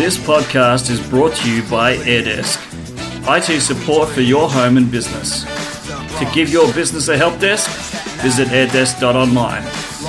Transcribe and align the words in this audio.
This 0.00 0.16
podcast 0.16 0.88
is 0.88 0.98
brought 1.10 1.34
to 1.34 1.54
you 1.54 1.62
by 1.68 1.94
AirDesk, 1.94 2.56
IT 3.28 3.60
support 3.60 4.08
for 4.08 4.22
your 4.22 4.48
home 4.48 4.78
and 4.78 4.90
business. 4.90 5.44
To 6.18 6.30
give 6.32 6.48
your 6.48 6.72
business 6.72 7.08
a 7.08 7.18
help 7.18 7.38
desk, 7.38 7.68
visit 8.22 8.48
airdesk.online 8.48 9.62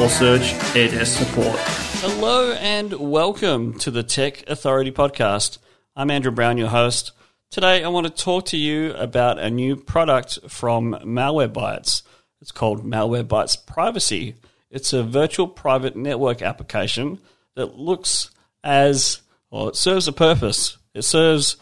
or 0.00 0.08
search 0.08 0.52
AirDesk 0.76 1.18
support. 1.18 1.58
Hello 1.98 2.52
and 2.52 2.92
welcome 2.92 3.76
to 3.80 3.90
the 3.90 4.04
Tech 4.04 4.48
Authority 4.48 4.92
podcast. 4.92 5.58
I'm 5.96 6.12
Andrew 6.12 6.30
Brown, 6.30 6.58
your 6.58 6.68
host. 6.68 7.10
Today 7.50 7.82
I 7.82 7.88
want 7.88 8.06
to 8.06 8.12
talk 8.12 8.46
to 8.46 8.56
you 8.56 8.92
about 8.92 9.40
a 9.40 9.50
new 9.50 9.74
product 9.74 10.38
from 10.48 10.92
Malwarebytes. 11.04 12.02
It's 12.40 12.52
called 12.52 12.84
Malwarebytes 12.84 13.66
Privacy. 13.66 14.36
It's 14.70 14.92
a 14.92 15.02
virtual 15.02 15.48
private 15.48 15.96
network 15.96 16.40
application 16.40 17.18
that 17.56 17.76
looks 17.76 18.30
as, 18.62 19.22
well, 19.52 19.68
it 19.68 19.76
serves 19.76 20.08
a 20.08 20.12
purpose. 20.12 20.78
It 20.94 21.02
serves 21.02 21.58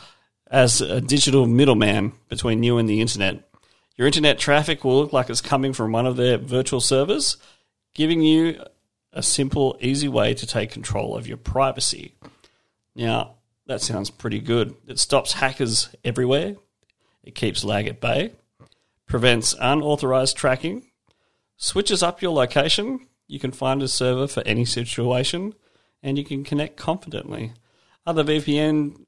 as 0.48 0.80
a 0.80 1.00
digital 1.00 1.46
middleman 1.46 2.12
between 2.28 2.62
you 2.62 2.78
and 2.78 2.88
the 2.88 3.00
internet. 3.00 3.50
Your 3.96 4.06
internet 4.06 4.38
traffic 4.38 4.84
will 4.84 4.96
look 5.00 5.12
like 5.12 5.28
it's 5.28 5.40
coming 5.40 5.72
from 5.72 5.90
one 5.90 6.06
of 6.06 6.16
their 6.16 6.38
virtual 6.38 6.80
servers, 6.80 7.36
giving 7.92 8.22
you 8.22 8.62
a 9.12 9.24
simple, 9.24 9.76
easy 9.80 10.06
way 10.06 10.34
to 10.34 10.46
take 10.46 10.70
control 10.70 11.16
of 11.16 11.26
your 11.26 11.36
privacy. 11.36 12.14
Now, 12.94 13.34
that 13.66 13.82
sounds 13.82 14.08
pretty 14.08 14.38
good. 14.38 14.76
It 14.86 15.00
stops 15.00 15.32
hackers 15.32 15.94
everywhere, 16.04 16.54
it 17.24 17.34
keeps 17.34 17.64
lag 17.64 17.88
at 17.88 18.00
bay, 18.00 18.32
prevents 19.06 19.52
unauthorized 19.60 20.36
tracking, 20.36 20.86
switches 21.56 22.04
up 22.04 22.22
your 22.22 22.32
location. 22.32 23.08
You 23.26 23.40
can 23.40 23.50
find 23.50 23.82
a 23.82 23.88
server 23.88 24.28
for 24.28 24.44
any 24.46 24.64
situation, 24.64 25.54
and 26.04 26.16
you 26.16 26.24
can 26.24 26.44
connect 26.44 26.76
confidently. 26.76 27.52
Other 28.06 28.24
VPN 28.24 29.04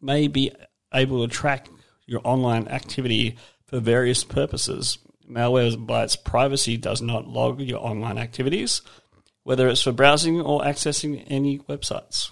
may 0.00 0.28
be 0.28 0.52
able 0.92 1.26
to 1.26 1.32
track 1.32 1.68
your 2.06 2.20
online 2.24 2.68
activity 2.68 3.36
for 3.66 3.80
various 3.80 4.24
purposes. 4.24 4.98
Malwarebytes 5.30 6.24
privacy 6.24 6.76
does 6.76 7.02
not 7.02 7.28
log 7.28 7.60
your 7.60 7.84
online 7.84 8.16
activities, 8.16 8.80
whether 9.42 9.68
it's 9.68 9.82
for 9.82 9.92
browsing 9.92 10.40
or 10.40 10.62
accessing 10.62 11.24
any 11.28 11.58
websites. 11.58 12.30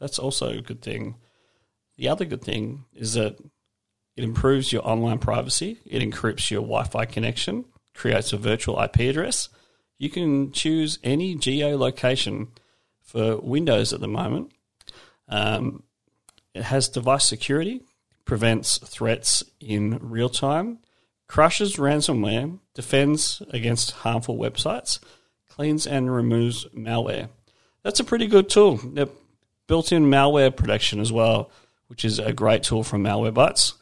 That's 0.00 0.18
also 0.18 0.48
a 0.48 0.60
good 0.60 0.82
thing. 0.82 1.16
The 1.96 2.08
other 2.08 2.24
good 2.24 2.42
thing 2.42 2.86
is 2.92 3.14
that 3.14 3.38
it 4.16 4.24
improves 4.24 4.72
your 4.72 4.86
online 4.86 5.18
privacy, 5.18 5.78
it 5.86 6.02
encrypts 6.02 6.50
your 6.50 6.62
Wi 6.62 6.84
Fi 6.84 7.04
connection, 7.04 7.64
creates 7.94 8.32
a 8.32 8.36
virtual 8.36 8.80
IP 8.80 9.00
address. 9.00 9.48
You 9.98 10.10
can 10.10 10.50
choose 10.50 10.98
any 11.04 11.36
geolocation 11.36 12.48
for 13.00 13.36
Windows 13.36 13.92
at 13.92 14.00
the 14.00 14.08
moment. 14.08 14.52
Um, 15.32 15.82
it 16.54 16.64
has 16.64 16.88
device 16.88 17.24
security, 17.24 17.80
prevents 18.26 18.76
threats 18.78 19.42
in 19.60 19.98
real 20.02 20.28
time, 20.28 20.80
crushes 21.26 21.76
ransomware, 21.76 22.58
defends 22.74 23.40
against 23.48 23.92
harmful 23.92 24.36
websites, 24.36 24.98
cleans 25.48 25.86
and 25.86 26.14
removes 26.14 26.66
malware. 26.76 27.30
That's 27.82 27.98
a 27.98 28.04
pretty 28.04 28.26
good 28.26 28.50
tool. 28.50 28.78
Built 29.66 29.90
in 29.90 30.04
malware 30.04 30.54
protection 30.54 31.00
as 31.00 31.10
well, 31.10 31.50
which 31.86 32.04
is 32.04 32.18
a 32.18 32.34
great 32.34 32.62
tool 32.62 32.84
from 32.84 33.02
Malwarebytes. 33.02 33.72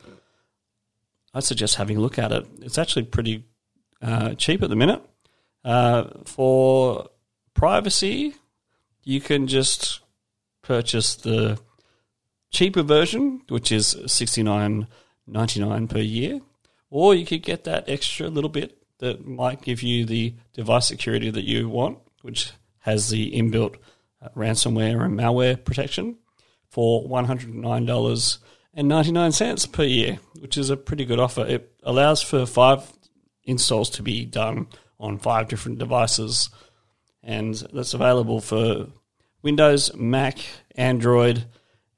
I 1.35 1.41
suggest 1.41 1.77
having 1.77 1.97
a 1.97 2.01
look 2.01 2.19
at 2.19 2.31
it. 2.31 2.47
It's 2.61 2.79
actually 2.79 3.07
pretty 3.07 3.45
uh, 4.01 4.35
cheap 4.35 4.63
at 4.63 4.69
the 4.69 4.77
minute. 4.77 5.03
Uh, 5.65 6.05
for 6.25 7.09
privacy, 7.55 8.37
you 9.03 9.21
can 9.21 9.49
just 9.49 10.01
purchase 10.63 11.15
the 11.17 11.59
cheaper 12.51 12.83
version, 12.83 13.43
which 13.49 13.71
is 13.73 13.97
sixty 14.07 14.43
nine 14.43 14.87
ninety 15.27 15.61
nine 15.61 15.89
per 15.89 15.99
year, 15.99 16.41
or 16.91 17.15
you 17.15 17.25
could 17.25 17.43
get 17.43 17.65
that 17.65 17.89
extra 17.89 18.29
little 18.29 18.51
bit 18.51 18.77
that 18.99 19.27
might 19.27 19.63
give 19.63 19.83
you 19.83 20.05
the 20.05 20.35
device 20.53 20.89
security 20.89 21.31
that 21.31 21.45
you 21.45 21.69
want, 21.69 21.99
which 22.23 22.53
has 22.81 23.09
the 23.09 23.33
inbuilt 23.33 23.77
uh, 24.23 24.29
ransomware 24.37 25.05
and 25.05 25.19
malware 25.19 25.63
protection 25.65 26.17
for 26.69 27.07
one 27.07 27.25
hundred 27.25 27.55
nine 27.55 27.87
dollars 27.87 28.39
and 28.75 28.89
ninety 28.89 29.13
nine 29.13 29.33
cents 29.33 29.67
per 29.67 29.85
year, 29.85 30.19
which 30.39 30.57
is 30.57 30.71
a 30.71 30.77
pretty 30.77 31.05
good 31.05 31.21
offer. 31.21 31.47
It 31.47 31.73
allows 31.83 32.23
for 32.23 32.47
five 32.47 32.93
installs 33.45 33.91
to 33.91 34.03
be 34.03 34.25
done 34.25 34.67
on 34.99 35.19
five 35.19 35.49
different 35.49 35.79
devices, 35.79 36.51
and 37.23 37.55
that's 37.73 37.95
available 37.95 38.41
for 38.41 38.89
Windows, 39.43 39.95
Mac, 39.95 40.39
Android, 40.75 41.45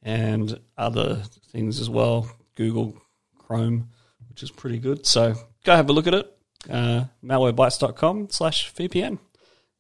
and 0.02 0.58
other 0.76 1.22
things 1.50 1.80
as 1.80 1.88
well. 1.88 2.30
Google 2.54 2.96
Chrome, 3.38 3.88
which 4.28 4.42
is 4.42 4.50
pretty 4.50 4.78
good. 4.78 5.06
So 5.06 5.34
go 5.64 5.76
have 5.76 5.88
a 5.88 5.92
look 5.92 6.06
at 6.06 6.14
it. 6.14 6.36
Uh, 6.68 7.04
malwarebytes.com 7.24 8.28
slash 8.30 8.72
VPN. 8.74 9.18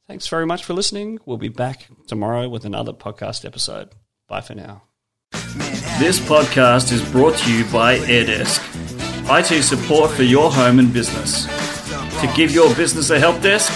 Thanks 0.06 0.26
very 0.28 0.46
much 0.46 0.64
for 0.64 0.74
listening. 0.74 1.18
We'll 1.24 1.38
be 1.38 1.48
back 1.48 1.86
tomorrow 2.06 2.48
with 2.48 2.64
another 2.64 2.92
podcast 2.92 3.44
episode. 3.44 3.90
Bye 4.28 4.40
for 4.40 4.54
now. 4.54 4.82
This 5.98 6.18
podcast 6.18 6.92
is 6.92 7.08
brought 7.10 7.36
to 7.38 7.52
you 7.54 7.64
by 7.66 7.98
AirDesk, 7.98 8.60
IT 9.30 9.62
support 9.62 10.10
for 10.10 10.22
your 10.22 10.50
home 10.50 10.78
and 10.78 10.92
business. 10.92 11.46
To 12.20 12.32
give 12.34 12.50
your 12.50 12.74
business 12.74 13.10
a 13.10 13.18
help 13.18 13.40
desk, 13.42 13.72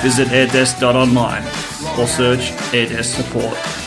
visit 0.00 0.28
airdesk.online 0.28 1.79
or 2.00 2.06
search 2.06 2.52
AirDesk 2.72 3.14
support. 3.14 3.79